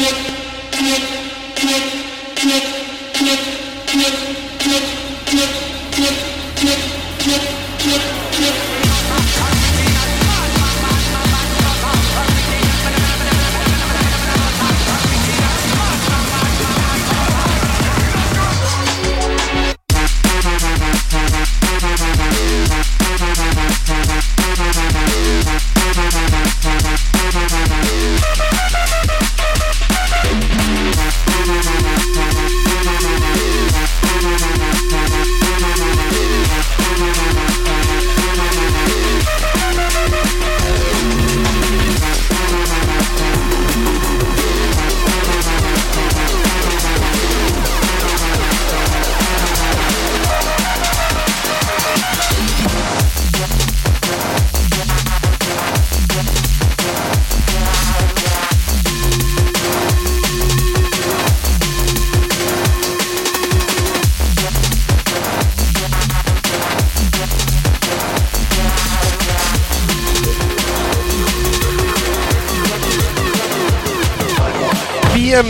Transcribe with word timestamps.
Bye. 0.00 0.30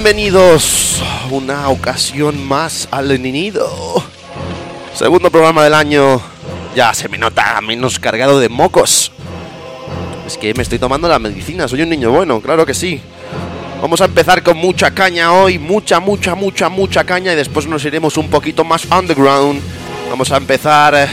Bienvenidos 0.03 1.03
una 1.31 1.69
ocasión 1.69 2.43
más 2.49 2.89
al 2.91 3.21
Nido. 3.21 4.03
Segundo 4.95 5.31
programa 5.31 5.63
del 5.63 5.75
año. 5.75 6.23
Ya 6.75 6.95
se 6.95 7.07
me 7.11 7.19
nota 7.19 7.61
menos 7.61 7.99
cargado 7.99 8.41
de 8.41 8.49
mocos. 8.49 9.13
Es 10.27 10.39
que 10.39 10.55
me 10.55 10.63
estoy 10.63 10.79
tomando 10.79 11.07
la 11.07 11.19
medicina, 11.19 11.69
soy 11.69 11.83
un 11.83 11.91
niño 11.91 12.11
bueno, 12.13 12.41
claro 12.41 12.65
que 12.65 12.73
sí. 12.73 12.99
Vamos 13.83 14.01
a 14.01 14.07
empezar 14.07 14.43
con 14.43 14.57
mucha 14.57 14.91
caña 14.93 15.35
hoy, 15.35 15.59
mucha, 15.59 16.01
mucha, 16.01 16.35
mucha, 16.35 16.71
mucha 16.71 17.05
caña 17.05 17.35
y 17.35 17.37
después 17.37 17.67
nos 17.67 17.85
iremos 17.85 18.17
un 18.17 18.31
poquito 18.31 18.65
más 18.65 18.87
underground. 18.87 19.61
Vamos 20.09 20.33
a 20.33 20.39
empezar 20.39 20.95
eh, 20.95 21.09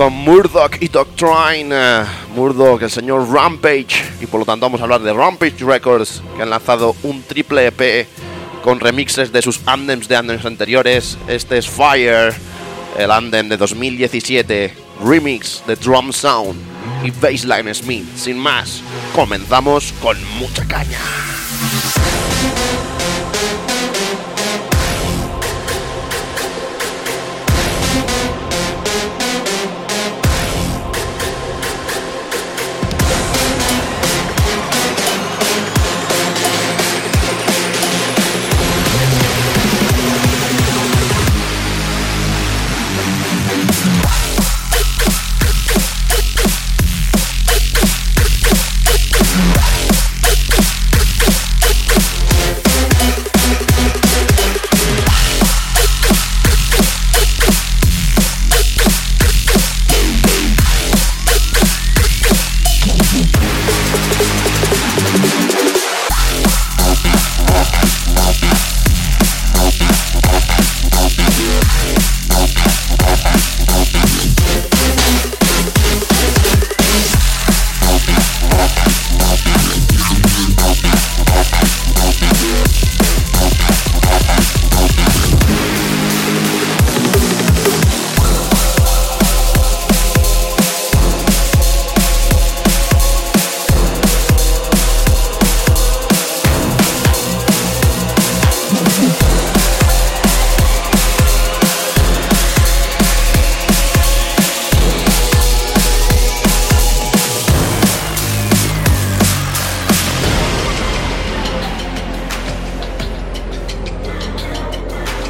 con 0.00 0.14
Murdoch 0.14 0.78
y 0.80 0.88
Doctrine. 0.88 2.06
Murdoch, 2.34 2.80
el 2.80 2.90
señor 2.90 3.30
Rampage. 3.30 4.02
Y 4.22 4.24
por 4.24 4.40
lo 4.40 4.46
tanto 4.46 4.64
vamos 4.64 4.80
a 4.80 4.84
hablar 4.84 5.02
de 5.02 5.12
Rampage 5.12 5.62
Records, 5.62 6.22
que 6.34 6.42
han 6.42 6.48
lanzado 6.48 6.96
un 7.02 7.22
triple 7.22 7.66
EP 7.66 8.08
con 8.62 8.80
remixes 8.80 9.30
de 9.30 9.42
sus 9.42 9.60
anthems 9.66 10.08
de 10.08 10.16
años 10.16 10.46
anteriores. 10.46 11.18
Este 11.28 11.58
es 11.58 11.68
Fire, 11.68 12.32
el 12.96 13.10
andem 13.10 13.50
de 13.50 13.58
2017, 13.58 14.74
remix 15.04 15.62
de 15.66 15.76
Drum 15.76 16.14
Sound 16.14 16.58
y 17.04 17.10
Bassline 17.10 17.74
Smith. 17.74 18.06
Sin 18.16 18.38
más, 18.38 18.80
comenzamos 19.14 19.92
con 20.00 20.16
mucha 20.38 20.66
caña. 20.66 20.98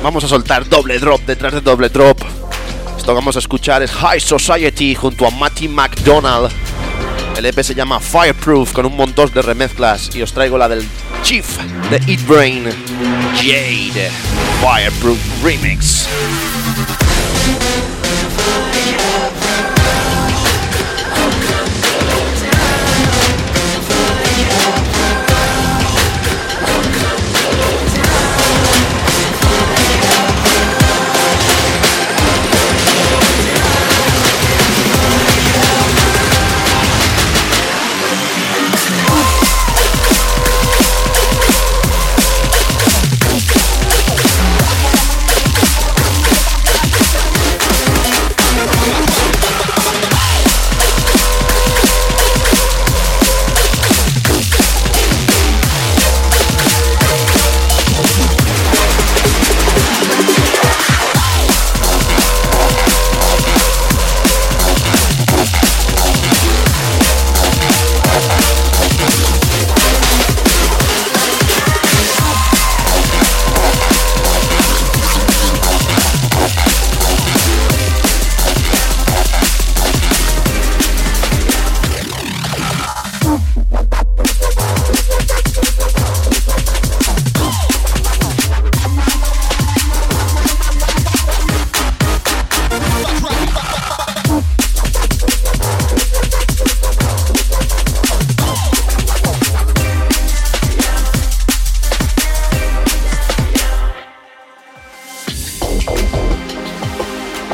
Vamos 0.02 0.24
a 0.24 0.28
soltar 0.28 0.66
doble 0.66 0.98
drop 0.98 1.20
detrás 1.26 1.52
de 1.52 1.60
doble 1.60 1.90
drop. 1.90 2.18
Esto 2.96 3.06
que 3.06 3.12
vamos 3.12 3.36
a 3.36 3.38
escuchar 3.38 3.82
es 3.82 3.90
High 3.90 4.20
Society 4.20 4.94
junto 4.94 5.26
a 5.26 5.30
Matty 5.30 5.68
McDonald. 5.68 6.50
El 7.36 7.44
EP 7.44 7.62
se 7.62 7.74
llama 7.74 8.00
Fireproof 8.00 8.72
con 8.72 8.86
un 8.86 8.96
montón 8.96 9.30
de 9.32 9.42
remezclas 9.42 10.14
y 10.14 10.22
os 10.22 10.32
traigo 10.32 10.56
la 10.56 10.68
del 10.68 10.86
Chief 11.22 11.46
de 11.90 11.96
Eat 12.10 12.26
Brain, 12.26 12.64
Jade 13.36 14.10
Fireproof 14.62 15.18
Remix. 15.44 16.06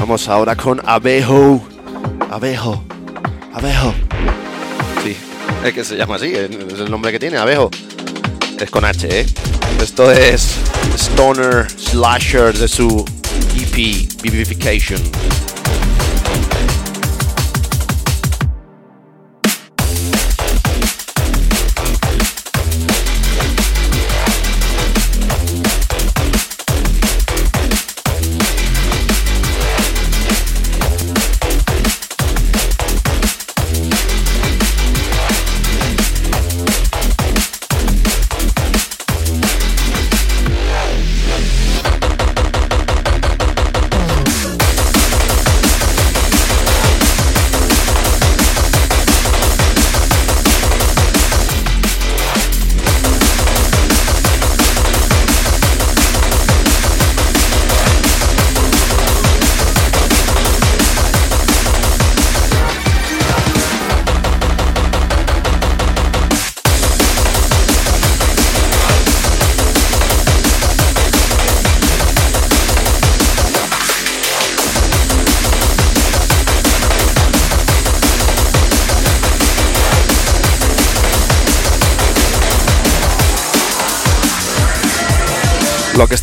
Vamos 0.06 0.29
ahora 0.29 0.55
con 0.55 0.81
Abejo. 0.88 1.61
Abejo. 2.31 2.81
Abejo. 3.53 3.93
Sí, 5.03 5.17
es 5.64 5.75
que 5.75 5.82
se 5.82 5.97
llama 5.97 6.14
así, 6.14 6.32
es 6.32 6.79
el 6.79 6.88
nombre 6.88 7.11
que 7.11 7.19
tiene, 7.19 7.38
Abejo. 7.38 7.73
Es 8.56 8.70
con 8.70 8.85
H, 8.85 9.08
¿eh? 9.11 9.26
Esto 9.82 10.12
es 10.12 10.58
Stoner 10.94 11.69
Slasher 11.69 12.56
de 12.56 12.69
su 12.69 13.05
EP 13.56 14.23
Vivification. 14.23 15.03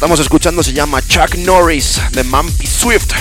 Estamos 0.03 0.19
escuchando 0.19 0.61
se 0.61 0.73
llama 0.73 1.01
Chuck 1.07 1.35
Norris 1.35 2.01
de 2.11 2.25
Mampy 2.25 2.67
Swift. 2.67 3.13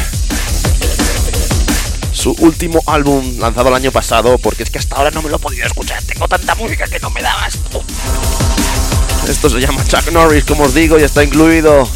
Su 2.10 2.32
último 2.40 2.82
álbum 2.86 3.38
lanzado 3.38 3.68
el 3.68 3.76
año 3.76 3.92
pasado, 3.92 4.36
porque 4.38 4.64
es 4.64 4.70
que 4.70 4.80
hasta 4.80 4.96
ahora 4.96 5.12
no 5.12 5.22
me 5.22 5.30
lo 5.30 5.36
he 5.36 5.38
podido 5.38 5.64
escuchar. 5.64 6.02
Tengo 6.02 6.26
tanta 6.26 6.56
música 6.56 6.88
que 6.88 6.98
no 6.98 7.08
me 7.10 7.22
dabas. 7.22 7.56
Esto 9.28 9.48
se 9.48 9.60
llama 9.60 9.84
Chuck 9.84 10.10
Norris, 10.10 10.42
como 10.44 10.64
os 10.64 10.74
digo, 10.74 10.98
y 10.98 11.04
está 11.04 11.22
incluido 11.22 11.88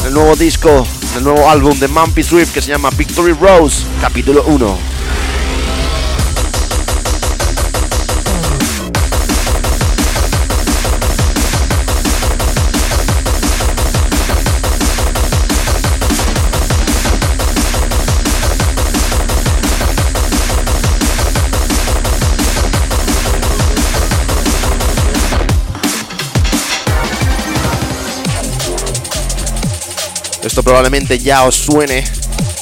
en 0.00 0.06
el 0.08 0.12
nuevo 0.12 0.36
disco, 0.36 0.86
en 1.12 1.18
el 1.18 1.24
nuevo 1.24 1.48
álbum 1.48 1.78
de 1.78 1.88
Mampy 1.88 2.22
Swift 2.22 2.52
que 2.52 2.60
se 2.60 2.68
llama 2.68 2.90
Victory 2.90 3.32
Rose, 3.32 3.82
capítulo 4.02 4.44
1. 4.44 4.93
Esto 30.44 30.62
probablemente 30.62 31.18
ya 31.18 31.44
os 31.44 31.56
suene. 31.56 32.04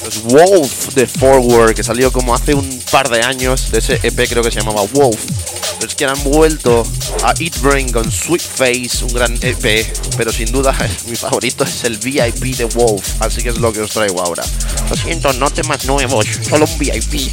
Es 0.06 0.22
Wolf 0.22 0.94
de 0.94 1.06
Forward, 1.06 1.74
que 1.74 1.82
salió 1.82 2.12
como 2.12 2.32
hace 2.32 2.54
un 2.54 2.80
par 2.92 3.08
de 3.08 3.22
años. 3.22 3.72
De 3.72 3.78
ese 3.78 3.98
EP 4.02 4.28
creo 4.28 4.42
que 4.42 4.52
se 4.52 4.60
llamaba 4.60 4.82
Wolf. 4.92 5.18
Es 5.84 5.96
que 5.96 6.04
han 6.04 6.22
vuelto 6.22 6.84
a 7.24 7.34
Eat 7.40 7.60
Brain 7.60 7.90
con 7.90 8.10
Sweet 8.10 8.42
Face, 8.42 9.04
un 9.04 9.12
gran 9.12 9.36
EP. 9.42 9.86
Pero 10.16 10.32
sin 10.32 10.52
duda 10.52 10.72
mi 11.08 11.16
favorito 11.16 11.64
es 11.64 11.82
el 11.82 11.98
VIP 11.98 12.56
de 12.56 12.66
Wolf. 12.66 13.20
Así 13.20 13.42
que 13.42 13.48
es 13.48 13.58
lo 13.58 13.72
que 13.72 13.80
os 13.80 13.90
traigo 13.90 14.22
ahora. 14.22 14.44
Lo 14.88 14.96
siento, 14.96 15.32
no 15.32 15.50
temas 15.50 15.84
nuevos, 15.84 16.26
solo 16.48 16.66
un 16.66 16.78
VIP. 16.78 17.32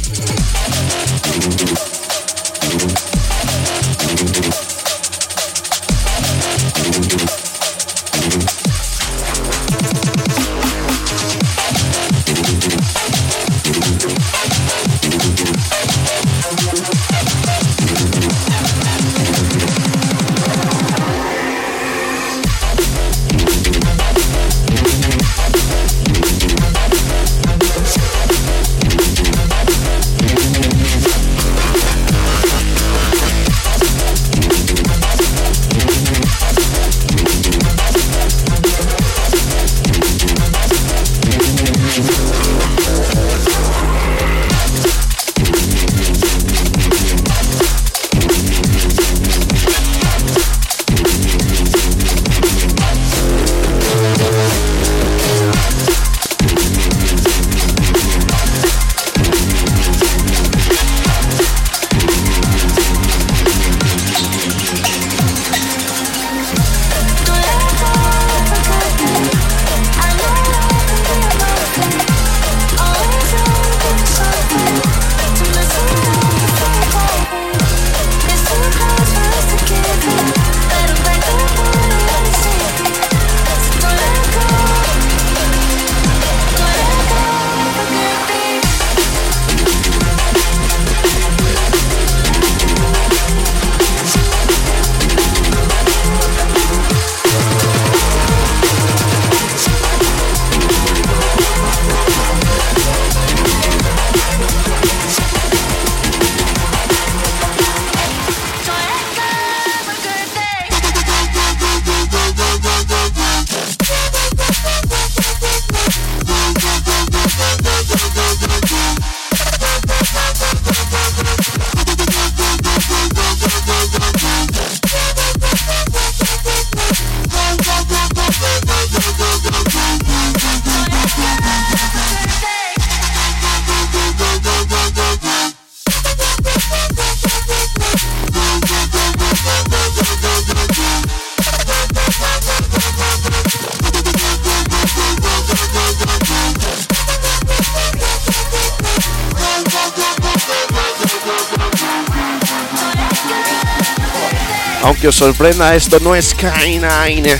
Aunque 155.00 155.08
os 155.08 155.16
sorprenda, 155.16 155.74
esto 155.74 155.98
no 156.00 156.14
es 156.14 156.36
K9, 156.36 157.38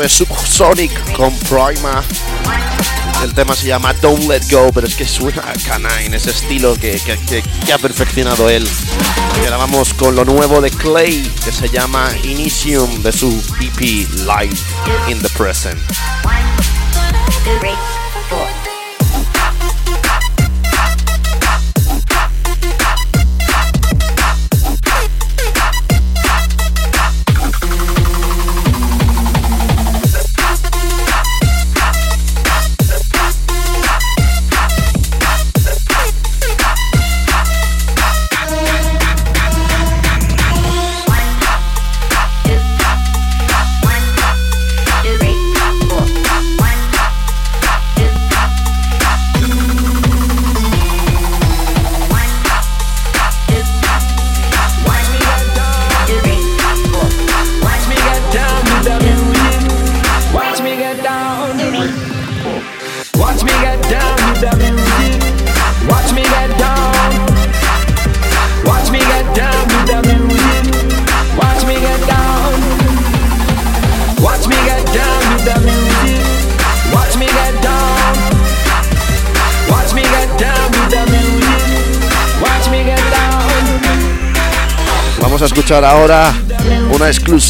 es 0.04 0.24
con 1.16 1.36
Prima. 1.40 2.04
El 3.24 3.34
tema 3.34 3.56
se 3.56 3.66
llama 3.66 3.92
Don't 3.94 4.28
Let 4.28 4.42
Go, 4.48 4.70
pero 4.72 4.86
es 4.86 4.94
que 4.94 5.04
suena 5.04 5.42
a 5.42 5.54
K9, 5.54 6.14
ese 6.14 6.30
estilo 6.30 6.76
que, 6.76 7.00
que, 7.00 7.72
ha 7.72 7.78
perfeccionado 7.78 8.48
él. 8.48 8.64
Y 9.42 9.44
ahora 9.44 9.56
vamos 9.56 9.92
con 9.92 10.14
lo 10.14 10.24
nuevo 10.24 10.60
de 10.60 10.70
Clay, 10.70 11.28
que 11.44 11.50
se 11.50 11.68
llama 11.68 12.12
Initium 12.22 13.02
de 13.02 13.10
su 13.10 13.42
EP 13.60 13.80
Live 13.80 14.56
in 15.08 15.20
the 15.20 15.28
Present. 15.30 15.80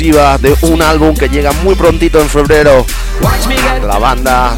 De 0.00 0.56
un 0.62 0.80
álbum 0.80 1.14
que 1.14 1.28
llega 1.28 1.52
muy 1.62 1.74
prontito 1.74 2.22
en 2.22 2.28
febrero. 2.30 2.86
La 3.86 3.98
banda 3.98 4.56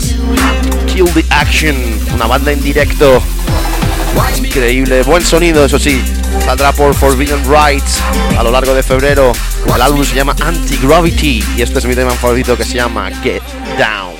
Kill 0.87 1.12
the 1.14 1.25
Action, 1.30 1.75
una 2.14 2.28
banda 2.28 2.52
en 2.52 2.62
directo. 2.62 3.20
Increíble, 4.37 5.02
buen 5.02 5.25
sonido, 5.25 5.64
eso 5.64 5.80
sí. 5.80 6.00
Saldrá 6.44 6.70
por 6.70 6.94
Forbidden 6.94 7.42
Rights 7.44 8.00
a 8.38 8.42
lo 8.44 8.52
largo 8.52 8.72
de 8.72 8.84
febrero. 8.84 9.32
El 9.75 9.82
álbum 9.82 10.04
se 10.04 10.14
llama 10.14 10.37
Anti-Gravity 10.40 11.44
y 11.56 11.62
este 11.62 11.80
es 11.80 11.87
mi 11.87 11.96
tema 11.96 12.12
favorito 12.12 12.56
que 12.56 12.64
se 12.64 12.75
llama 12.75 13.11
Get 13.20 13.42
Down. 13.76 14.12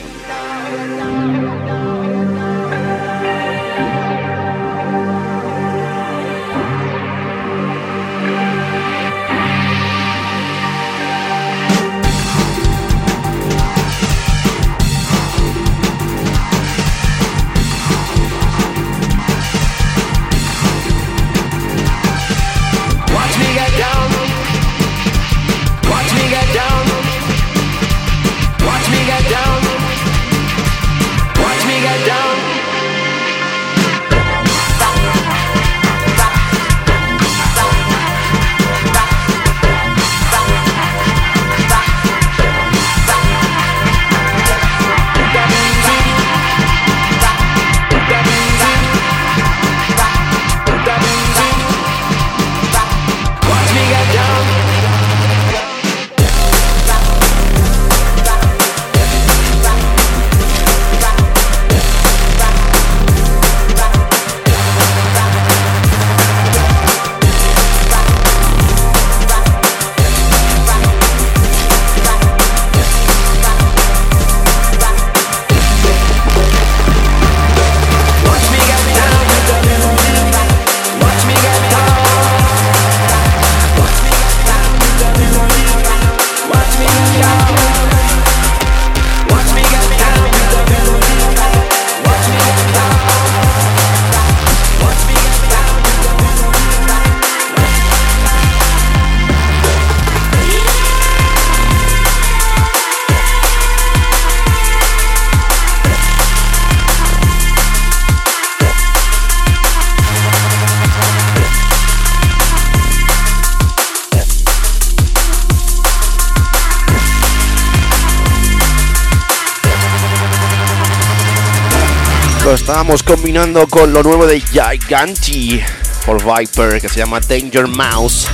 Estamos 122.73 123.03
combinando 123.03 123.69
con 123.69 123.93
lo 123.93 124.03
nuevo 124.03 124.27
de 124.27 124.41
Giganti 124.41 125.61
por 126.07 126.25
Viper 126.25 126.81
que 126.81 126.89
se 126.89 127.01
llama 127.01 127.21
Danger 127.21 127.69
Mouse. 127.69 128.27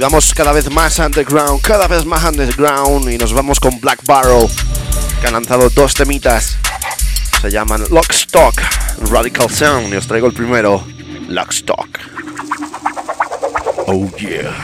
Vamos 0.00 0.32
cada 0.32 0.52
vez 0.52 0.70
más 0.70 0.98
underground, 0.98 1.60
cada 1.60 1.86
vez 1.86 2.06
más 2.06 2.24
underground 2.24 3.10
y 3.10 3.18
nos 3.18 3.34
vamos 3.34 3.60
con 3.60 3.78
Black 3.78 4.06
Barrow 4.06 4.50
que 5.20 5.26
han 5.26 5.34
lanzado 5.34 5.68
dos 5.68 5.92
temitas. 5.92 6.56
Se 7.42 7.50
llaman 7.50 7.84
Lockstock, 7.90 8.54
Radical 9.10 9.50
Sound 9.50 9.92
y 9.92 9.96
os 9.98 10.06
traigo 10.06 10.28
el 10.28 10.32
primero, 10.32 10.86
Lockstock. 11.28 11.98
Oh 13.86 14.08
yeah. 14.16 14.56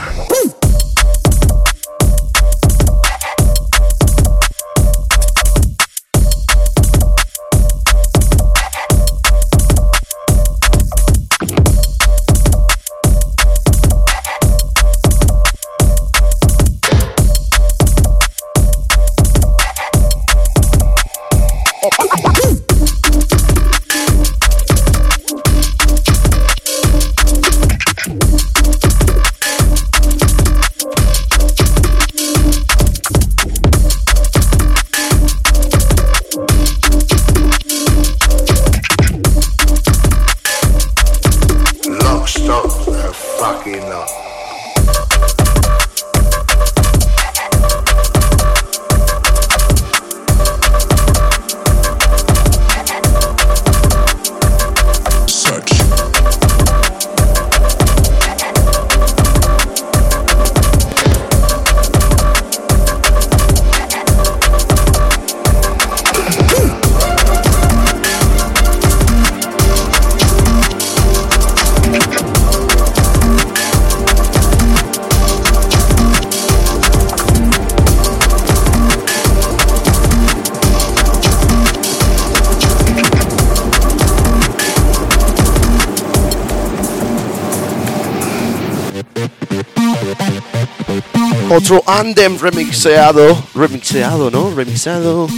Otro 91.51 91.83
Andem 91.87 92.37
remixeado. 92.39 93.43
Remixeado, 93.55 94.31
¿no? 94.31 94.51
Remixado. 94.55 95.29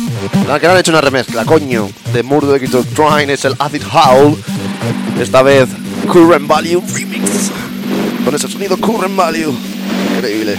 Que 0.60 0.66
han 0.66 0.76
hecho 0.76 0.90
una 0.90 1.00
remezcla, 1.00 1.44
coño. 1.44 1.88
De 2.12 2.22
Murder 2.22 2.60
Guitar 2.60 2.82
Trine 2.82 3.32
es 3.32 3.44
el 3.44 3.54
Acid 3.58 3.82
Howl. 3.92 4.36
Esta 5.20 5.42
vez 5.42 5.68
Current 6.12 6.48
Value 6.48 6.82
Remix. 6.92 7.52
Con 8.24 8.34
ese 8.34 8.48
sonido 8.48 8.76
Current 8.76 9.14
Value. 9.14 9.54
Increíble. 10.16 10.58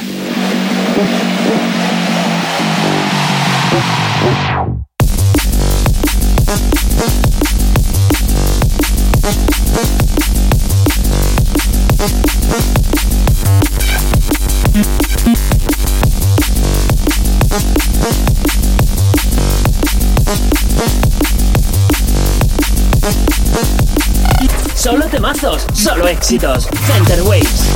Solo 25.74 26.08
éxitos. 26.08 26.68
Center 26.88 27.22
Waves. 27.24 27.68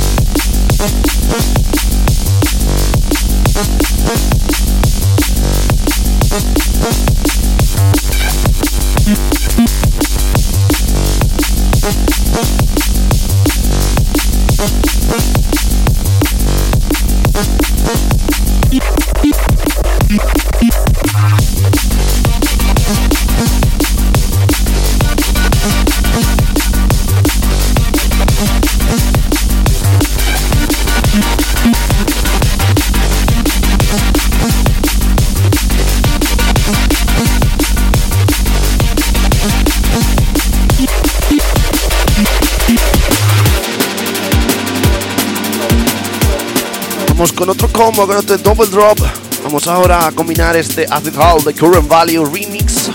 Con 47.34 47.50
otro 47.50 47.68
combo, 47.68 48.06
con 48.06 48.16
otro 48.16 48.38
double 48.38 48.66
drop. 48.66 48.98
Vamos 49.42 49.66
ahora 49.66 50.06
a 50.06 50.12
combinar 50.12 50.56
este 50.56 50.86
Acid 50.90 51.14
Hall 51.18 51.44
de 51.44 51.52
Current 51.54 51.86
Value 51.86 52.24
Remix 52.24 52.90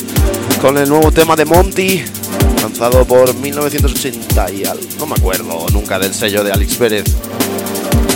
con 0.62 0.78
el 0.78 0.90
nuevo 0.90 1.12
tema 1.12 1.36
de 1.36 1.46
Monty, 1.46 2.04
lanzado 2.62 3.06
por 3.06 3.34
1980 3.36 4.52
y 4.52 4.66
al, 4.66 4.80
no 4.98 5.06
me 5.06 5.14
acuerdo 5.14 5.66
nunca 5.72 6.00
del 6.00 6.14
sello 6.14 6.44
de 6.44 6.52
Alex 6.52 6.76
Pérez, 6.76 7.06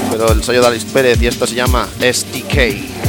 pero 0.09 0.31
el 0.31 0.43
sello 0.43 0.61
de 0.61 0.67
Alex 0.67 0.85
Pérez 0.85 1.21
y 1.21 1.27
esto 1.27 1.45
se 1.45 1.55
llama 1.55 1.87
STK. 1.99 3.04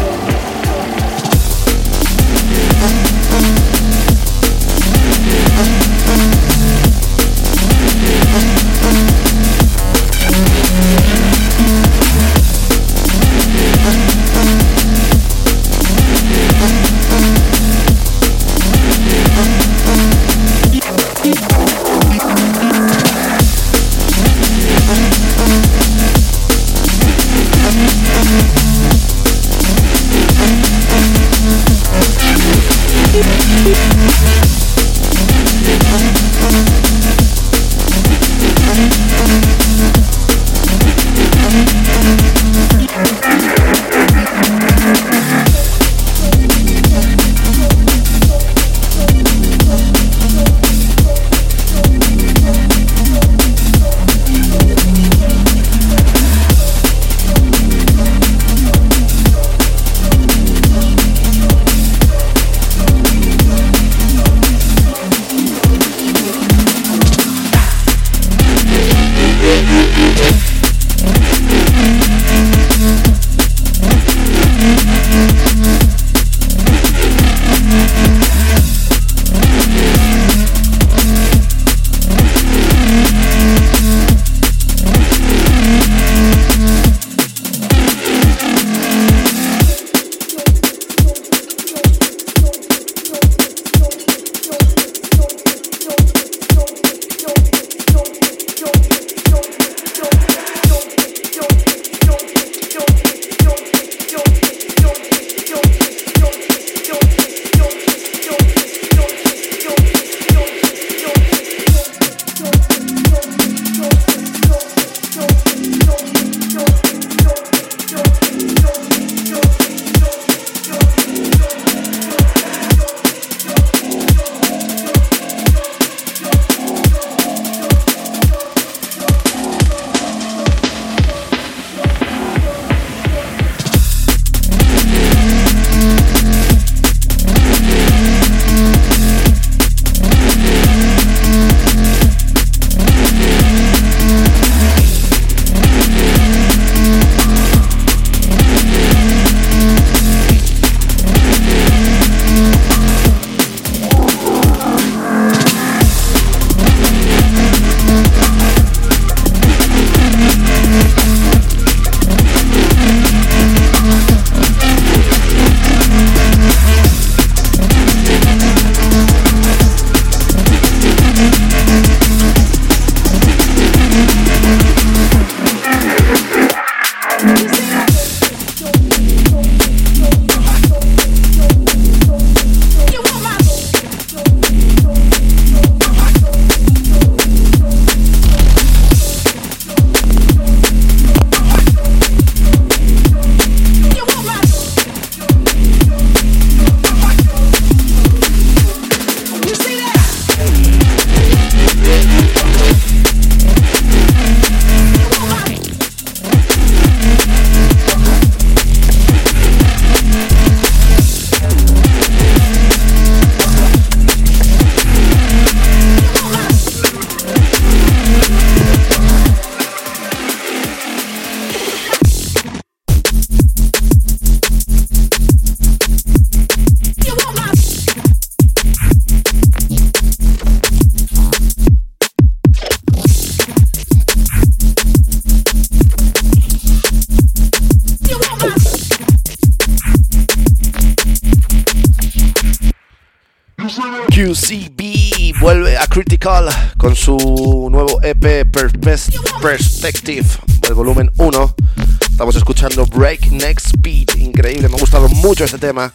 Este 255.47 255.59
tema. 255.59 255.93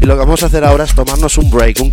Y 0.00 0.06
lo 0.06 0.14
que 0.14 0.20
vamos 0.20 0.42
a 0.42 0.46
hacer 0.46 0.64
ahora 0.64 0.84
es 0.84 0.94
tomarnos 0.94 1.36
un 1.36 1.50
break, 1.50 1.80
un, 1.80 1.92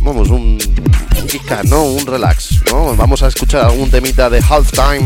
vamos, 0.00 0.28
un, 0.30 0.58
un 0.58 1.68
¿no? 1.68 1.84
Un 1.84 2.06
relax, 2.06 2.62
¿no? 2.72 2.96
Vamos 2.96 3.22
a 3.22 3.28
escuchar 3.28 3.66
algún 3.66 3.90
temita 3.90 4.30
de 4.30 4.40
Halftime 4.40 5.04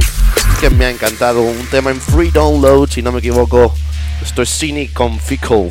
que 0.60 0.70
me 0.70 0.84
ha 0.86 0.90
encantado, 0.90 1.42
un 1.42 1.66
tema 1.70 1.90
en 1.90 2.00
free 2.00 2.30
download, 2.30 2.88
si 2.88 3.02
no 3.02 3.12
me 3.12 3.18
equivoco. 3.18 3.74
Esto 4.22 4.42
es 4.42 4.58
Cynic 4.58 4.92
con 4.92 5.18
Fickle. 5.18 5.70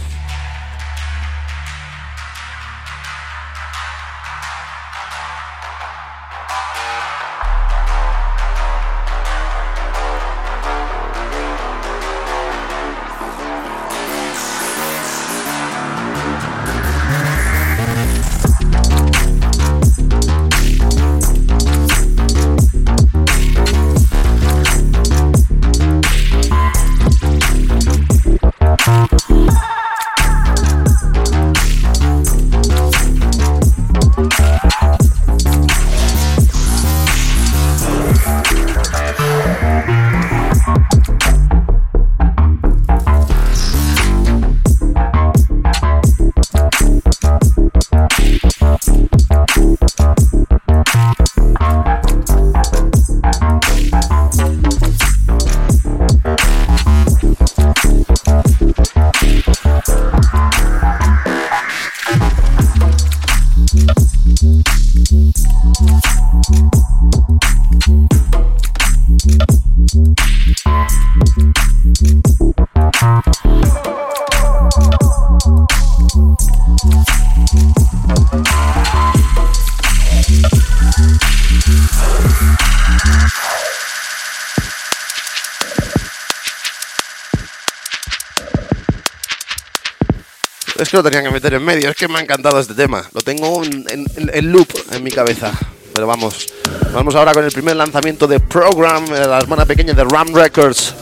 Que 90.90 90.98
lo 90.98 91.04
tenían 91.04 91.24
que 91.24 91.30
meter 91.30 91.54
en 91.54 91.64
medio, 91.64 91.92
es 91.92 91.96
que 91.96 92.08
me 92.08 92.18
ha 92.18 92.22
encantado 92.22 92.60
este 92.60 92.74
tema. 92.74 93.08
Lo 93.14 93.22
tengo 93.22 93.62
en, 93.64 94.52
loop 94.52 94.68
en 94.92 95.04
mi 95.04 95.12
cabeza. 95.12 95.52
Pero 95.94 96.08
vamos, 96.08 96.48
vamos 96.92 97.14
ahora 97.14 97.32
con 97.32 97.44
el 97.44 97.52
primer 97.52 97.76
lanzamiento 97.76 98.26
de 98.26 98.40
Program, 98.40 99.06
la 99.08 99.38
hermana 99.38 99.66
pequeña 99.66 99.94
de 99.94 100.04
Ram 100.04 100.34
Records. 100.34 100.96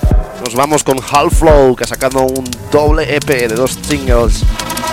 Nos 0.43 0.55
vamos 0.55 0.83
con 0.83 0.97
Half 0.97 1.39
Flow, 1.39 1.73
que 1.73 1.85
ha 1.85 1.87
sacado 1.87 2.23
un 2.23 2.45
doble 2.69 3.15
EP 3.15 3.25
de 3.25 3.55
dos 3.55 3.79
singles. 3.81 4.43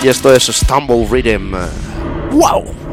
Y 0.00 0.07
esto 0.07 0.33
es 0.33 0.44
Stumble 0.44 1.09
Rhythm. 1.11 1.54
¡Wow! 2.30 2.84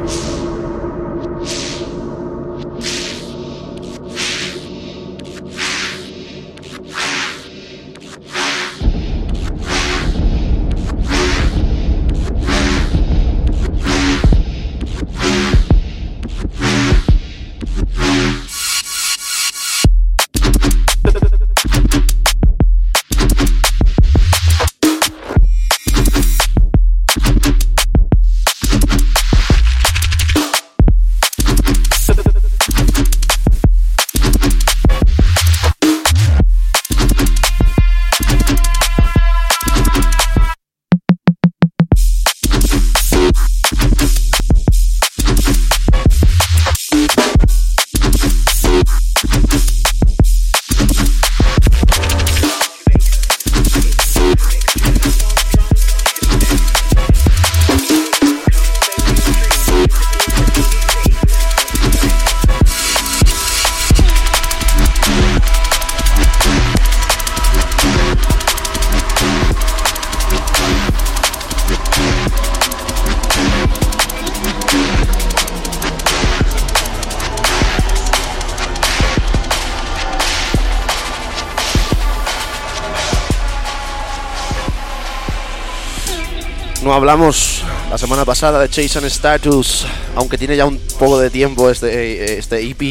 Hablamos 87.12 87.62
la 87.90 87.98
semana 87.98 88.24
pasada 88.24 88.58
de 88.62 88.70
Chase 88.70 89.00
and 89.00 89.08
Status, 89.08 89.86
aunque 90.16 90.38
tiene 90.38 90.56
ya 90.56 90.66
un 90.66 90.78
poco 90.98 91.20
de 91.20 91.30
tiempo 91.30 91.70
este, 91.70 92.38
este 92.38 92.62
EP, 92.62 92.82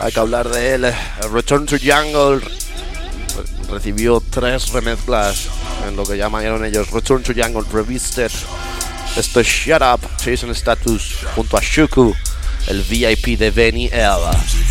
hay 0.00 0.12
que 0.12 0.18
hablar 0.18 0.48
de 0.48 0.74
él. 0.74 0.92
Return 1.32 1.64
to 1.64 1.76
Jungle 1.78 2.44
recibió 3.70 4.20
tres 4.30 4.70
remezclas 4.70 5.46
en 5.86 5.94
lo 5.94 6.02
que 6.02 6.16
llamaron 6.16 6.64
ellos 6.64 6.90
Return 6.90 7.22
to 7.22 7.32
Jungle 7.32 7.62
Revisited. 7.72 8.32
Esto 9.16 9.38
es 9.38 9.46
Shut 9.46 9.80
Up, 9.80 10.00
Chase 10.16 10.46
and 10.46 10.56
Status 10.56 11.18
junto 11.36 11.56
a 11.56 11.60
Shuku 11.60 12.12
el 12.66 12.82
VIP 12.82 13.38
de 13.38 13.52
Benny 13.52 13.88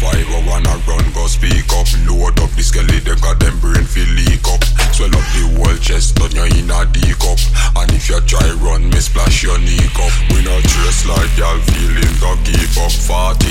Oh 0.02 0.08
L. 0.08 0.70
Swell 4.96 5.16
up 5.16 5.28
the 5.32 5.44
whole 5.56 5.78
chest, 5.78 6.16
turn 6.16 6.32
you 6.36 6.44
in 6.44 6.72
a 6.72 6.86
D 6.92 7.00
cup 7.20 7.40
And 7.76 7.92
if 7.92 8.10
you 8.10 8.20
try 8.22 8.52
run, 8.64 8.90
me 8.90 9.00
splash 9.00 9.44
your 9.44 9.58
knee 9.60 9.88
cup. 9.96 10.12
We 10.32 10.44
not 10.44 10.64
dress 10.64 11.06
like 11.08 11.38
y'all 11.38 11.60
feeling 11.60 12.16
to 12.20 12.32
keep 12.44 12.78
up. 12.80 12.92
40 12.92 13.49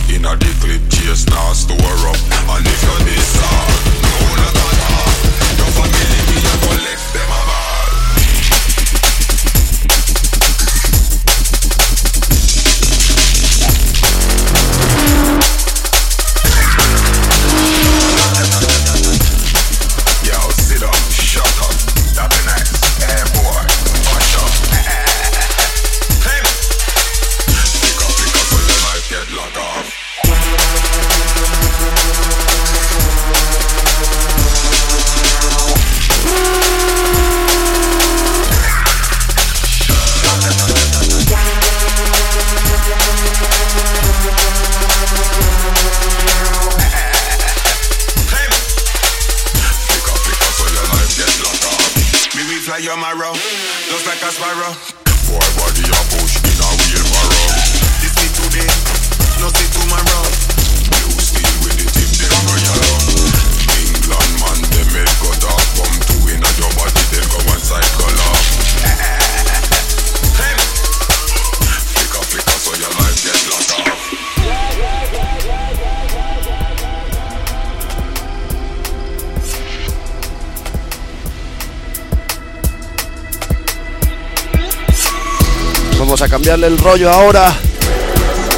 El 86.65 86.77
rollo 86.77 87.11
ahora. 87.11 87.53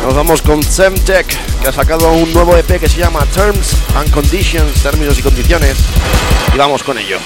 Nos 0.02 0.14
vamos 0.14 0.40
con 0.40 0.62
Semtech, 0.62 1.26
que 1.60 1.68
ha 1.68 1.72
sacado 1.72 2.10
un 2.12 2.32
nuevo 2.32 2.56
EP 2.56 2.80
que 2.80 2.88
se 2.88 2.98
llama 2.98 3.26
Terms 3.26 3.76
and 3.94 4.10
Conditions, 4.10 4.82
términos 4.82 5.18
y 5.18 5.22
condiciones. 5.22 5.76
Y 6.54 6.56
vamos 6.56 6.82
con 6.82 6.96
ello. 6.96 7.18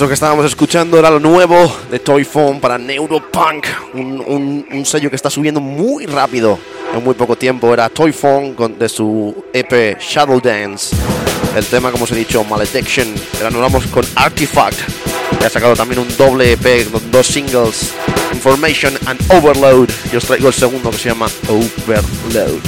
Eso 0.00 0.08
que 0.08 0.14
estábamos 0.14 0.46
escuchando 0.46 0.98
era 0.98 1.10
lo 1.10 1.20
nuevo 1.20 1.70
de 1.90 1.98
Toy 1.98 2.24
Phone 2.24 2.58
para 2.58 2.78
Neuropunk, 2.78 3.66
un, 3.92 4.24
un- 4.26 4.66
un 4.72 4.86
sello 4.86 5.10
que 5.10 5.16
está 5.16 5.28
subiendo 5.28 5.60
muy 5.60 6.06
rápido 6.06 6.58
en 6.94 7.04
muy 7.04 7.12
poco 7.12 7.36
tiempo. 7.36 7.70
Era 7.74 7.90
Toy 7.90 8.10
Phone 8.10 8.54
con- 8.54 8.78
de 8.78 8.88
su 8.88 9.44
EP 9.52 9.98
Shadow 10.00 10.40
Dance. 10.40 10.96
El 11.54 11.66
tema, 11.66 11.92
como 11.92 12.04
os 12.04 12.12
he 12.12 12.14
dicho, 12.16 12.42
Malediction. 12.44 13.08
Vamos 13.52 13.84
con 13.88 14.02
Artifact, 14.14 14.78
que 15.38 15.44
ha 15.44 15.50
sacado 15.50 15.76
también 15.76 16.00
un 16.00 16.08
doble 16.16 16.52
EP 16.52 16.86
con 16.90 17.10
dos 17.10 17.26
singles, 17.26 17.92
Information 18.32 18.94
and 19.04 19.20
Overload. 19.30 19.90
Y 20.10 20.16
os 20.16 20.24
traigo 20.24 20.48
el 20.48 20.54
segundo 20.54 20.90
que 20.92 20.96
se 20.96 21.10
llama 21.10 21.26
Overload. 21.46 22.62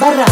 Barra 0.00 0.24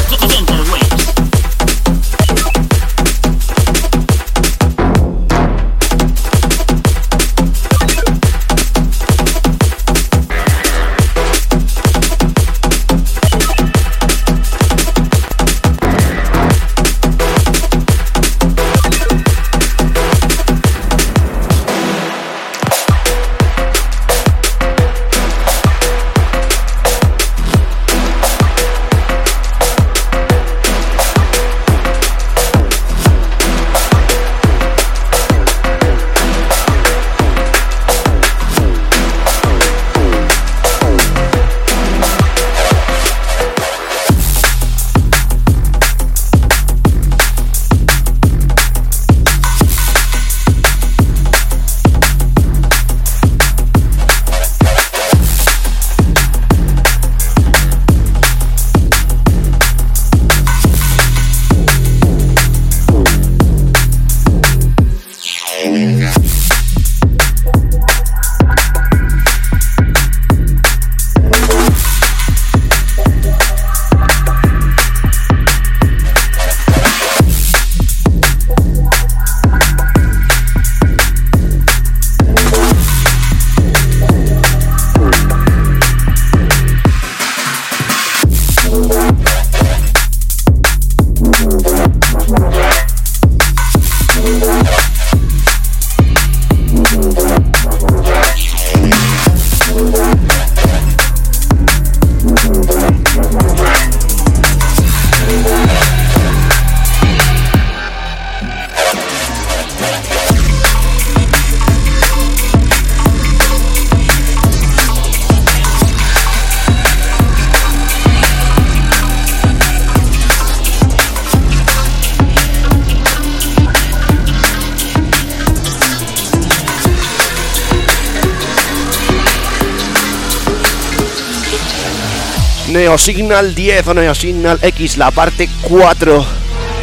Neo 132.76 132.98
Signal 132.98 133.54
10 133.54 133.88
o 133.88 133.94
Neo 133.94 134.14
Signal 134.14 134.58
X, 134.60 134.98
la 134.98 135.10
parte 135.10 135.48
4. 135.62 136.26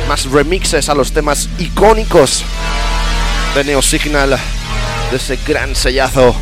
Más 0.08 0.26
remixes 0.26 0.90
a 0.90 0.96
los 0.96 1.12
temas 1.12 1.48
icónicos 1.60 2.44
de 3.54 3.64
Neo 3.64 3.80
Signal, 3.84 4.32
de 5.12 5.18
ese 5.18 5.38
gran 5.46 5.76
sellazo. 5.76 6.36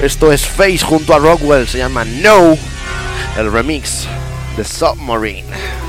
Esto 0.00 0.32
es 0.32 0.46
Face 0.46 0.78
junto 0.78 1.12
a 1.12 1.18
Rockwell, 1.18 1.68
se 1.68 1.76
llama 1.76 2.06
No, 2.06 2.56
el 3.36 3.52
remix 3.52 4.06
de 4.56 4.64
Submarine. 4.64 5.79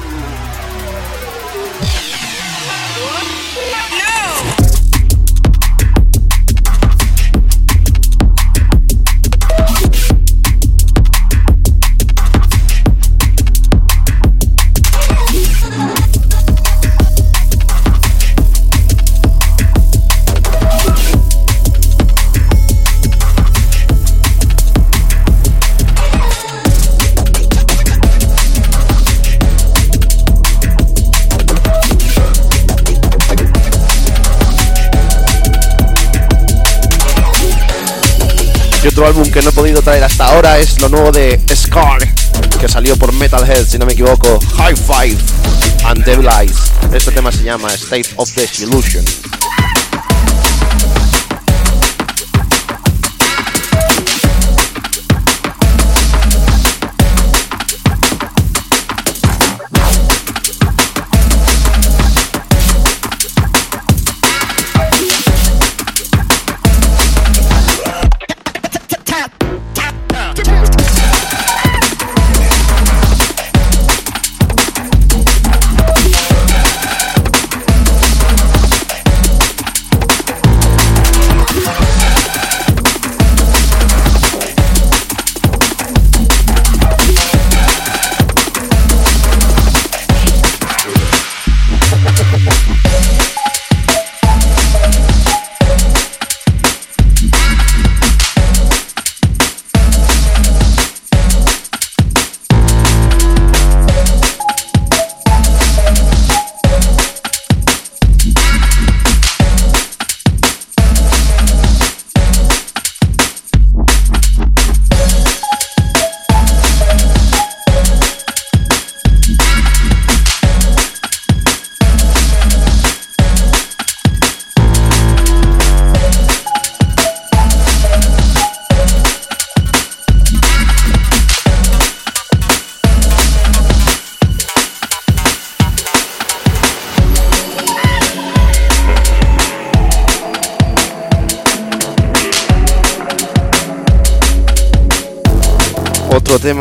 Otro 39.02 39.20
álbum 39.20 39.32
que 39.32 39.42
no 39.42 39.50
he 39.50 39.54
podido 39.54 39.82
traer 39.82 40.04
hasta 40.04 40.26
ahora 40.26 40.60
es 40.60 40.80
lo 40.80 40.88
nuevo 40.88 41.12
de 41.12 41.42
Scar, 41.56 42.08
que 42.60 42.70
salió 42.70 42.96
por 42.98 43.12
Metalhead, 43.14 43.66
si 43.66 43.80
no 43.80 43.88
me 43.88 43.94
equivoco, 43.94 44.40
High 44.58 44.76
Five 44.76 45.18
and 45.86 46.04
Devil 46.06 46.28
Eyes. 46.28 46.72
Este 46.94 47.12
tema 47.12 47.32
se 47.32 47.44
llama 47.44 47.74
State 47.74 48.10
of 48.18 48.32
Desillusion. 48.36 49.04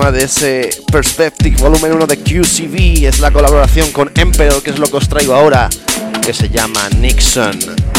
De 0.09 0.25
ese 0.25 0.71
Perspective 0.91 1.57
Volumen 1.59 1.93
1 1.93 2.07
de 2.07 2.17
QCV 2.17 3.07
es 3.07 3.21
la 3.21 3.31
colaboración 3.31 3.93
con 3.93 4.11
Emperor, 4.17 4.63
que 4.63 4.71
es 4.71 4.79
lo 4.79 4.87
que 4.87 4.97
os 4.97 5.09
traigo 5.09 5.35
ahora, 5.35 5.69
que 6.25 6.33
se 6.33 6.49
llama 6.49 6.89
Nixon. 6.99 7.90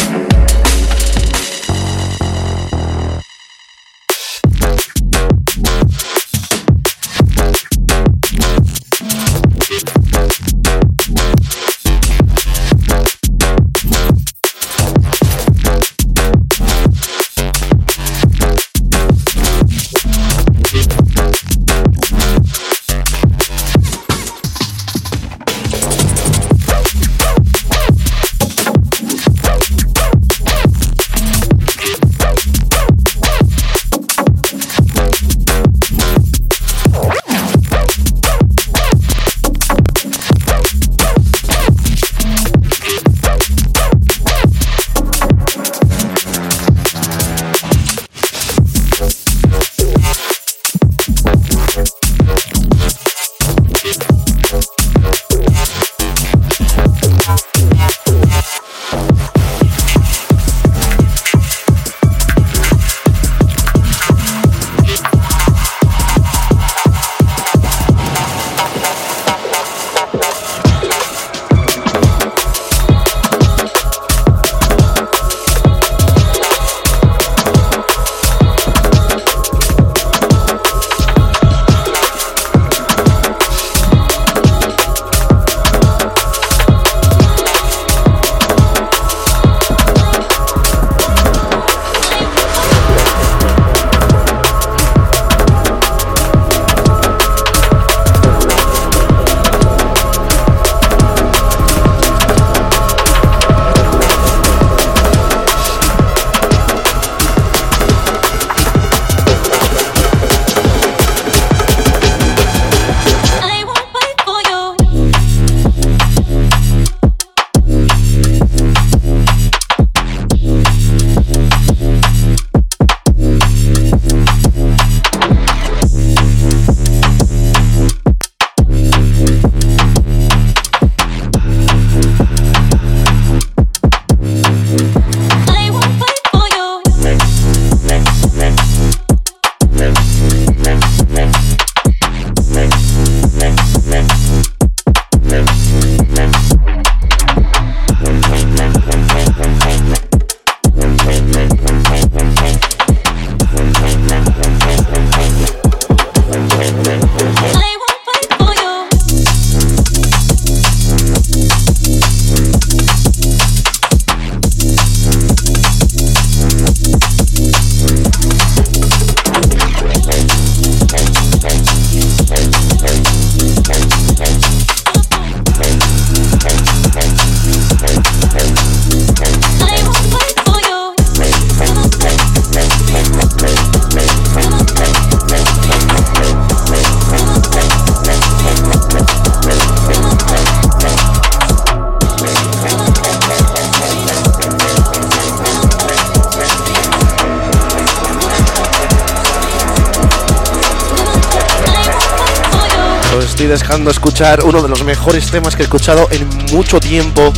Uno 204.44 204.62
de 204.62 204.70
los 204.70 204.84
mejores 204.84 205.32
temas 205.32 205.56
que 205.56 205.64
he 205.64 205.66
escuchado 205.66 206.08
en 206.12 206.28
mucho 206.52 206.80
tiempo. 206.80 207.34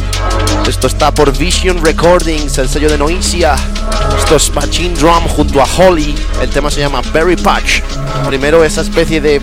Esto 0.68 0.88
está 0.88 1.14
por 1.14 1.36
Vision 1.38 1.84
Recordings, 1.84 2.58
el 2.58 2.68
sello 2.68 2.90
de 2.90 2.98
Noisia. 2.98 3.56
Esto 4.18 4.36
es 4.36 4.54
Machine 4.54 4.94
Drum 4.96 5.26
junto 5.30 5.62
a 5.62 5.66
Holly. 5.78 6.14
El 6.42 6.50
tema 6.50 6.70
se 6.70 6.82
llama 6.82 7.02
Berry 7.14 7.38
Patch. 7.38 7.80
Primero 8.28 8.66
esa 8.66 8.82
especie 8.82 9.22
de 9.22 9.42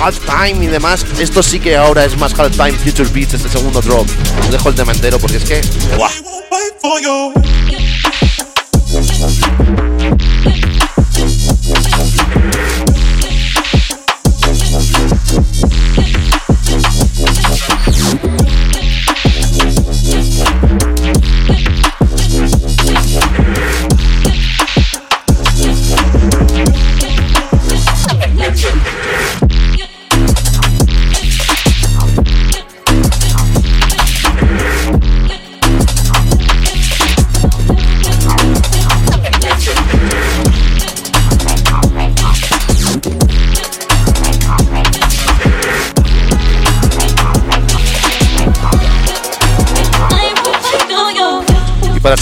halftime 0.00 0.64
y 0.64 0.68
demás. 0.68 1.04
Esto 1.18 1.42
sí 1.42 1.58
que 1.58 1.76
ahora 1.76 2.04
es 2.04 2.16
más 2.16 2.32
halftime 2.38 2.72
Future 2.72 3.08
Beats, 3.12 3.34
este 3.34 3.48
segundo 3.48 3.82
drop. 3.82 4.06
Dejo 4.50 4.68
el 4.68 4.76
tema 4.76 4.92
entero 4.92 5.18
porque 5.18 5.38
es 5.38 5.44
que. 5.44 5.60
¡guau! 5.96 7.45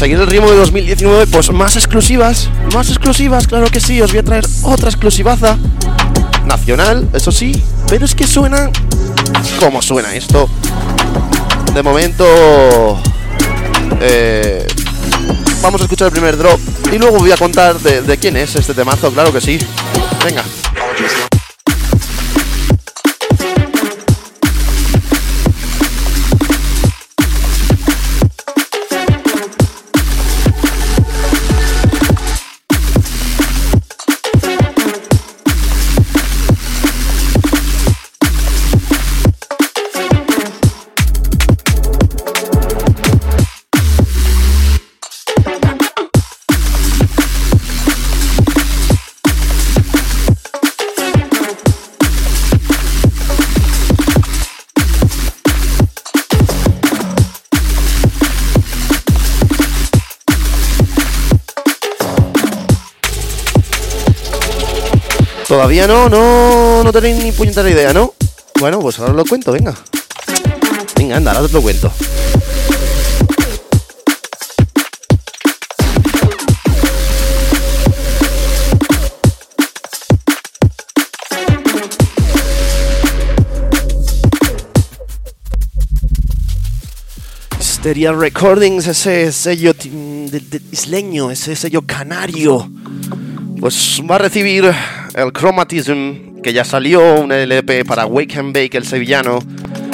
Seguir 0.05 0.21
el 0.21 0.27
ritmo 0.27 0.51
de 0.51 0.59
2019, 0.59 1.29
pues 1.29 1.51
más 1.51 1.77
exclusivas, 1.77 2.51
más 2.75 2.91
exclusivas, 2.91 3.47
claro 3.47 3.69
que 3.69 3.81
sí, 3.81 4.03
os 4.03 4.11
voy 4.11 4.19
a 4.19 4.23
traer 4.23 4.45
otra 4.63 4.91
exclusivaza. 4.91 5.57
Nacional, 6.45 7.09
eso 7.15 7.33
sí, 7.33 7.53
pero 7.89 8.05
es 8.05 8.15
que 8.15 8.27
suena... 8.27 8.71
¿Cómo 9.59 9.81
suena 9.81 10.15
esto? 10.15 10.47
De 11.73 11.83
momento... 11.83 13.01
eh, 14.03 14.67
vamos 15.63 15.81
a 15.81 15.85
escuchar 15.85 16.09
el 16.09 16.13
primer 16.13 16.37
drop 16.37 16.61
y 16.93 16.99
luego 16.99 17.17
voy 17.17 17.33
a 17.33 17.39
contar 17.39 17.81
de 17.81 18.19
quién 18.19 18.37
es 18.37 18.57
este 18.57 18.75
temazo, 18.75 19.11
claro 19.11 19.33
que 19.33 19.41
sí. 19.41 19.59
Venga. 20.23 20.45
Todavía 65.65 65.87
no, 65.87 66.11
no, 66.11 66.85
no 66.85 66.93
tenéis 66.93 67.25
ni 67.25 67.33
puñetera 67.33 67.71
idea, 67.71 67.95
¿no? 67.95 68.13
Bueno, 68.61 68.81
pues 68.81 68.99
ahora 68.99 69.13
os 69.13 69.17
lo 69.17 69.25
cuento, 69.25 69.51
venga. 69.51 69.75
Venga, 70.95 71.17
anda, 71.17 71.31
ahora 71.33 71.45
os 71.47 71.53
lo 71.53 71.63
cuento. 71.63 71.91
Hysteria 87.59 88.13
Recordings, 88.13 88.87
ese 88.87 89.31
sello 89.33 89.73
de- 89.75 90.61
isleño, 90.73 91.31
ese 91.31 91.55
sello 91.57 91.83
canario. 91.83 92.71
Pues 93.61 94.01
va 94.09 94.17
a 94.17 94.19
recibir 94.19 94.71
el 95.15 95.33
Chromatism, 95.33 96.41
que 96.43 96.53
ya 96.53 96.65
salió, 96.65 97.21
un 97.21 97.33
LP 97.33 97.85
para 97.85 98.07
Wake 98.07 98.37
and 98.37 98.55
Bake, 98.55 98.77
el 98.77 98.87
sevillano. 98.87 99.39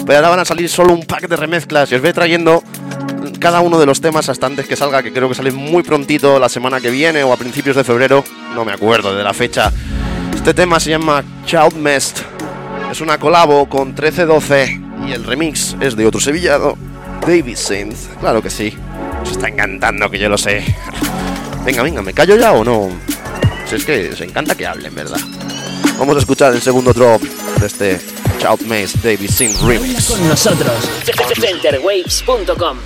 Pero 0.07 0.19
ahora 0.19 0.31
van 0.31 0.39
a 0.41 0.45
salir 0.45 0.69
solo 0.69 0.93
un 0.93 1.05
pack 1.05 1.29
de 1.29 1.37
remezclas 1.37 1.93
y 1.93 1.95
os 1.95 2.03
voy 2.03 2.13
trayendo 2.13 2.63
cada 3.39 3.61
uno 3.61 3.79
de 3.79 3.87
los 3.87 4.01
temas 4.01 4.29
hasta 4.29 4.47
antes 4.47 4.67
que 4.67 4.77
salga, 4.77 5.03
que 5.03 5.13
creo 5.13 5.29
que 5.29 5.35
sale 5.35 5.53
muy 5.53 5.83
prontito, 5.83 6.39
la 6.39 6.49
semana 6.49 6.81
que 6.81 6.91
viene 6.91 7.23
o 7.23 7.33
a 7.33 7.37
principios 7.37 7.77
de 7.77 7.85
febrero. 7.85 8.25
No 8.55 8.65
me 8.65 8.73
acuerdo 8.73 9.15
de 9.15 9.23
la 9.23 9.35
fecha. 9.35 9.71
Este 10.35 10.55
tema 10.55 10.81
se 10.81 10.91
llama 10.91 11.23
Child 11.45 11.77
Mest. 11.77 12.21
Es 12.91 13.01
una 13.01 13.19
colabo 13.19 13.69
con 13.69 13.89
1312 13.89 14.81
y 15.07 15.13
el 15.13 15.25
remix 15.25 15.77
es 15.81 15.97
de 15.97 16.07
otro 16.07 16.21
sevillano, 16.21 16.77
David 17.21 17.57
Synth. 17.57 18.19
Claro 18.21 18.43
que 18.43 18.51
sí. 18.51 18.75
Os 19.23 19.33
está 19.33 19.49
encantando 19.49 20.11
que 20.11 20.19
yo 20.19 20.29
lo 20.29 20.39
sé. 20.39 20.65
Venga, 21.65 21.83
venga, 21.83 22.03
¿me 22.03 22.15
callo 22.15 22.37
ya 22.37 22.53
o 22.53 22.65
no? 22.65 22.89
Si 23.71 23.77
es 23.77 23.85
que 23.85 24.11
os 24.13 24.21
encanta 24.21 24.57
que 24.57 24.67
hablen, 24.67 24.93
¿verdad? 24.97 25.21
Vamos 25.97 26.17
a 26.17 26.19
escuchar 26.19 26.53
el 26.53 26.61
segundo 26.61 26.93
drop 26.93 27.23
de 27.23 27.67
este 27.69 28.01
Child 28.41 28.63
Maze 28.67 28.99
David 29.01 29.31
Synth 29.31 29.63
remix. 29.63 30.07
Con 30.07 30.27
nosotros. 30.27 30.73
Centerwaves.com 31.41 32.79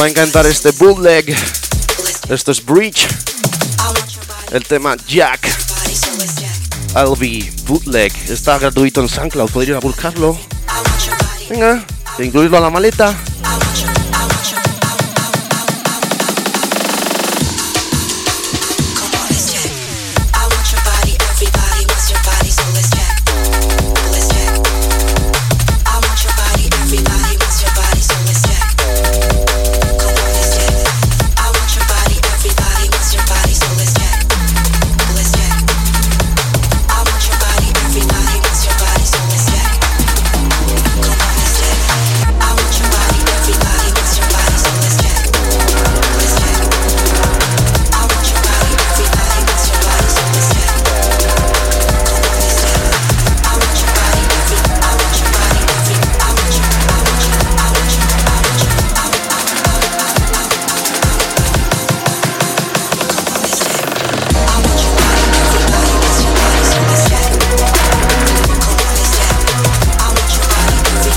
va 0.00 0.06
a 0.06 0.08
encantar 0.08 0.46
este 0.46 0.70
bootleg. 0.70 1.36
Esto 2.30 2.52
es 2.52 2.64
Breach, 2.64 3.06
el 4.50 4.64
tema 4.64 4.96
Jack. 5.06 5.46
Albi 6.94 7.50
Bootleg. 7.66 8.10
Está 8.30 8.58
gratuito 8.58 9.02
en 9.02 9.08
SoundCloud, 9.08 9.50
podéis 9.50 9.70
ir 9.70 9.76
a 9.76 9.80
buscarlo. 9.80 10.38
Venga, 11.50 11.84
incluirlo 12.18 12.56
a 12.56 12.60
la 12.60 12.70
maleta. 12.70 13.14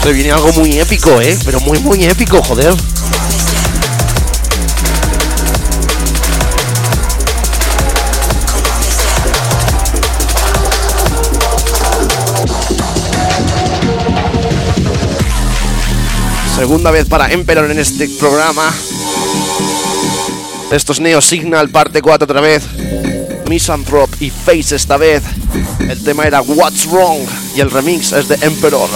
Se 0.03 0.11
viene 0.11 0.31
algo 0.33 0.51
muy 0.51 0.77
épico, 0.77 1.21
¿eh? 1.21 1.39
Pero 1.45 1.61
muy, 1.61 1.79
muy 1.79 2.03
épico, 2.03 2.43
joder. 2.43 2.75
Segunda 16.53 16.91
vez 16.91 17.07
para 17.07 17.31
Emperor 17.31 17.71
en 17.71 17.79
este 17.79 18.09
programa. 18.19 18.73
Estos 20.69 20.99
Neo 20.99 21.21
Signal, 21.21 21.69
parte 21.69 22.01
4 22.01 22.25
otra 22.25 22.41
vez. 22.41 22.63
Misanthrop 23.47 24.09
y 24.21 24.29
Face 24.29 24.75
esta 24.75 24.97
vez. 24.97 25.23
El 25.79 26.03
tema 26.03 26.25
era 26.25 26.41
What's 26.41 26.89
Wrong 26.91 27.21
y 27.55 27.61
el 27.61 27.71
remix 27.71 28.11
es 28.11 28.27
de 28.27 28.35
Emperor. 28.41 28.89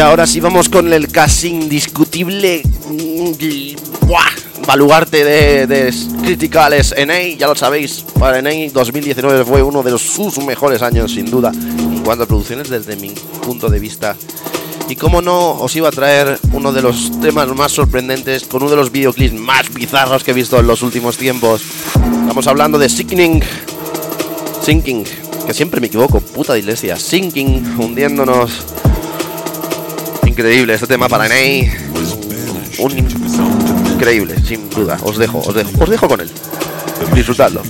Y 0.00 0.02
ahora 0.02 0.26
sí 0.26 0.40
vamos 0.40 0.70
con 0.70 0.90
el 0.94 1.08
casi 1.08 1.48
indiscutible 1.48 2.62
¡buah! 4.06 4.30
baluarte 4.66 5.22
de, 5.22 5.66
de 5.66 5.94
Criticales 6.22 6.94
NA, 7.06 7.36
ya 7.36 7.46
lo 7.46 7.54
sabéis, 7.54 8.06
para 8.18 8.40
NA 8.40 8.70
2019 8.72 9.44
fue 9.44 9.62
uno 9.62 9.82
de 9.82 9.90
los, 9.90 10.00
sus 10.00 10.38
mejores 10.38 10.80
años 10.80 11.12
sin 11.12 11.30
duda 11.30 11.52
en 11.52 11.98
cuanto 12.02 12.24
a 12.24 12.26
producciones 12.26 12.70
desde 12.70 12.96
mi 12.96 13.10
punto 13.44 13.68
de 13.68 13.78
vista. 13.78 14.16
Y 14.88 14.96
como 14.96 15.20
no, 15.20 15.50
os 15.50 15.76
iba 15.76 15.88
a 15.88 15.92
traer 15.92 16.38
uno 16.54 16.72
de 16.72 16.80
los 16.80 17.20
temas 17.20 17.48
más 17.48 17.72
sorprendentes 17.72 18.44
con 18.44 18.62
uno 18.62 18.70
de 18.70 18.76
los 18.78 18.90
videoclips 18.90 19.34
más 19.34 19.70
bizarros 19.70 20.24
que 20.24 20.30
he 20.30 20.34
visto 20.34 20.58
en 20.58 20.66
los 20.66 20.80
últimos 20.80 21.18
tiempos. 21.18 21.60
Estamos 22.22 22.46
hablando 22.46 22.78
de 22.78 22.88
Sinking, 22.88 23.42
Sinking, 24.62 25.04
que 25.46 25.52
siempre 25.52 25.78
me 25.78 25.88
equivoco, 25.88 26.22
puta 26.22 26.56
iglesia, 26.56 26.96
Sinking, 26.96 27.76
hundiéndonos 27.78 28.64
increíble 30.40 30.72
este 30.72 30.86
tema 30.86 31.06
para 31.06 31.28
Ney. 31.28 31.70
Un 32.78 32.98
increíble, 32.98 34.34
sin 34.42 34.70
duda. 34.70 34.96
Os 35.02 35.18
dejo, 35.18 35.38
os 35.40 35.54
dejo, 35.54 35.70
os 35.78 35.90
dejo 35.90 36.08
con 36.08 36.18
él. 36.18 36.30
Disfrutadlo. 37.14 37.62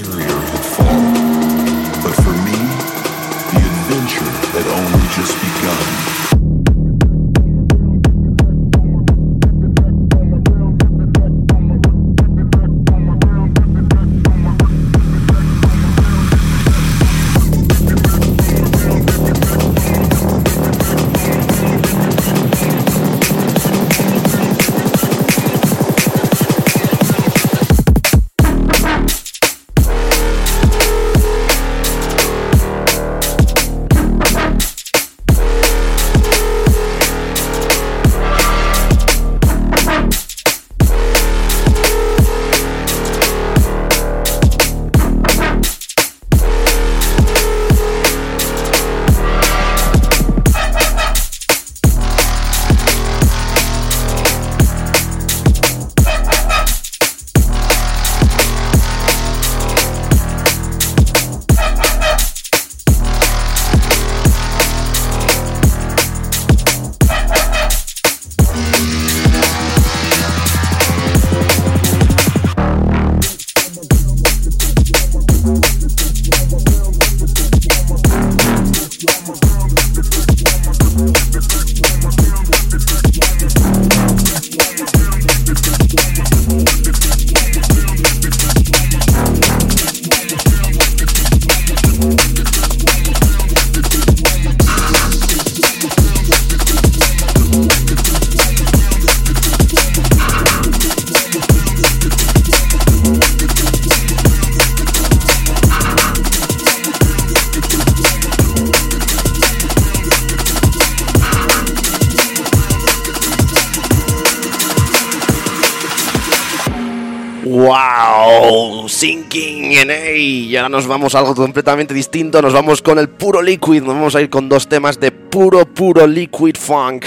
y 120.20 120.56
ahora 120.56 120.68
nos 120.68 120.86
vamos 120.86 121.14
a 121.14 121.20
algo 121.20 121.34
completamente 121.34 121.94
distinto, 121.94 122.42
nos 122.42 122.52
vamos 122.52 122.82
con 122.82 122.98
el 122.98 123.08
puro 123.08 123.40
liquid, 123.40 123.82
nos 123.82 123.94
vamos 123.94 124.14
a 124.14 124.20
ir 124.20 124.28
con 124.28 124.48
dos 124.48 124.68
temas 124.68 125.00
de 125.00 125.10
puro, 125.10 125.64
puro 125.64 126.06
liquid 126.06 126.56
funk. 126.56 127.06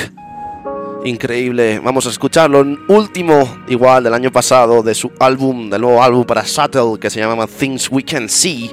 Increíble, 1.05 1.80
vamos 1.80 2.05
a 2.07 2.09
escucharlo, 2.09 2.66
último 2.88 3.57
igual 3.68 4.05
del 4.05 4.14
año 4.14 4.32
pasado 4.32 4.82
de 4.82 4.95
su 4.95 5.11
álbum, 5.20 5.70
del 5.70 5.82
nuevo 5.82 6.01
álbum 6.01 6.24
para 6.24 6.43
Shuttle 6.43 6.97
que 6.99 7.09
se 7.09 7.20
llamaba 7.20 7.45
Things 7.45 7.89
We 7.91 8.03
Can 8.03 8.30
See. 8.30 8.72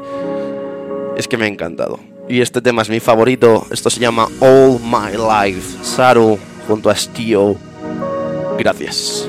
Es 1.16 1.28
que 1.28 1.36
me 1.36 1.45
ha 1.45 1.49
encantado. 1.49 1.99
Y 2.28 2.41
este 2.41 2.62
tema 2.62 2.82
es 2.82 2.88
mi 2.88 3.01
favorito, 3.01 3.66
esto 3.70 3.91
se 3.91 4.01
llama 4.01 4.28
All 4.41 4.80
My 4.80 5.16
Life, 5.16 5.84
Saru 5.84 6.38
junto 6.66 6.88
a 6.88 6.95
Stio. 6.95 7.57
Gracias. 8.57 9.28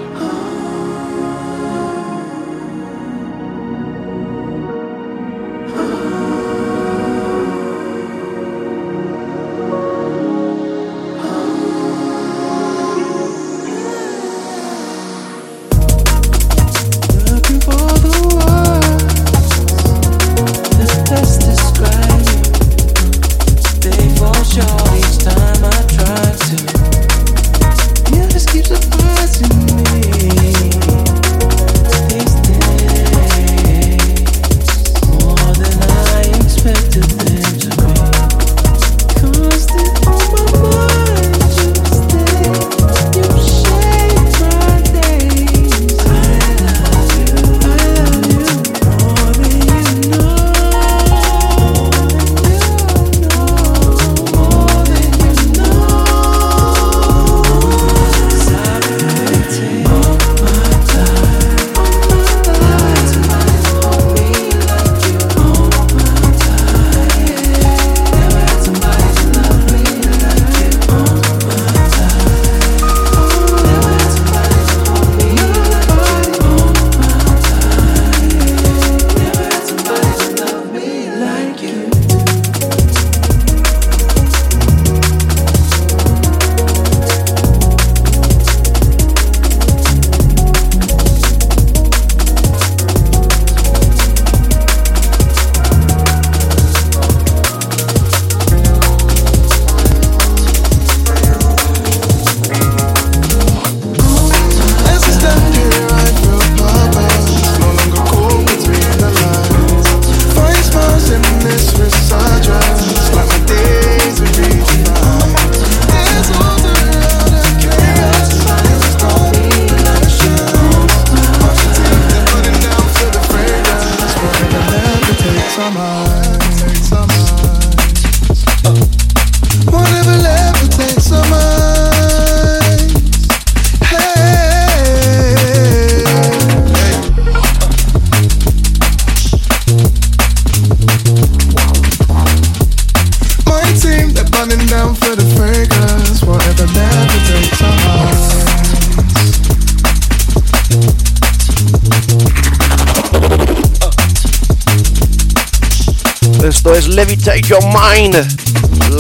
Take 157.24 157.48
Your 157.50 157.64
Mind, 157.66 158.16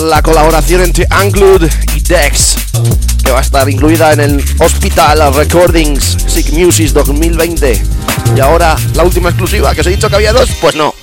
la 0.03 0.21
colaboración 0.21 0.81
entre 0.81 1.07
Anglud 1.09 1.67
y 1.95 1.99
Dex, 2.01 2.55
que 3.23 3.31
va 3.31 3.39
a 3.39 3.41
estar 3.41 3.67
incluida 3.67 4.13
en 4.13 4.19
el 4.19 4.45
Hospital 4.59 5.33
Recordings 5.33 6.17
Sick 6.27 6.51
Music 6.51 6.91
2020. 6.91 7.81
Y 8.35 8.39
ahora 8.39 8.75
la 8.93 9.03
última 9.03 9.29
exclusiva, 9.29 9.73
que 9.73 9.81
os 9.81 9.87
he 9.87 9.91
dicho 9.91 10.07
que 10.07 10.15
había 10.15 10.33
dos, 10.33 10.49
pues 10.61 10.75
no. 10.75 10.93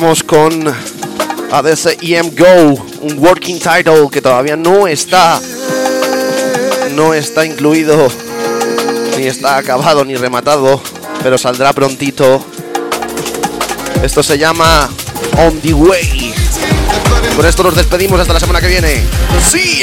Vamos 0.00 0.22
con 0.22 0.64
ADC 1.50 1.98
EM 2.02 2.30
Go, 2.36 2.84
un 3.00 3.18
working 3.18 3.58
title 3.58 4.08
que 4.12 4.22
todavía 4.22 4.54
no 4.54 4.86
está 4.86 5.40
no 6.94 7.14
está 7.14 7.44
incluido 7.44 8.08
ni 9.16 9.26
está 9.26 9.56
acabado 9.56 10.04
ni 10.04 10.14
rematado, 10.14 10.80
pero 11.20 11.36
saldrá 11.36 11.72
prontito. 11.72 12.40
Esto 14.00 14.22
se 14.22 14.38
llama 14.38 14.88
On 15.36 15.60
the 15.60 15.74
Way. 15.74 16.32
Con 17.34 17.44
esto 17.44 17.64
nos 17.64 17.74
despedimos 17.74 18.20
hasta 18.20 18.34
la 18.34 18.38
semana 18.38 18.60
que 18.60 18.68
viene. 18.68 19.02
¡Sí! 19.50 19.82